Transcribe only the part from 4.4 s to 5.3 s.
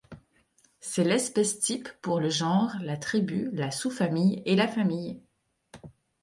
et la famille.